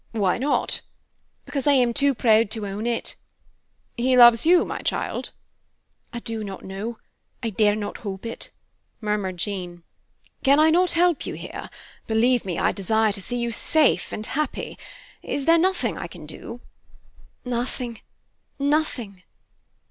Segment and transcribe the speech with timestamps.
[0.13, 0.81] "Why not?"
[1.45, 3.13] "Because I am too proud to own it."
[3.95, 5.29] "He loves you, my child?"
[6.11, 6.97] "I do not know
[7.43, 8.49] I dare not hope it,"
[8.99, 9.83] murmured Jean.
[10.43, 11.69] "Can I not help you here?
[12.07, 14.75] Believe me, I desire to see you safe and happy.
[15.21, 16.61] Is there nothing I can do?"
[17.45, 18.01] "Nothing,
[18.57, 19.21] nothing."